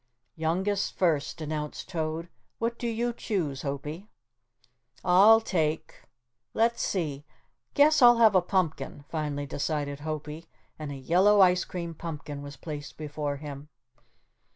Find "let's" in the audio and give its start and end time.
6.55-6.81